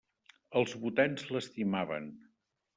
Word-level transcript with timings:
Els 0.61 0.73
votants 0.85 1.29
l'estimaven. 1.35 2.11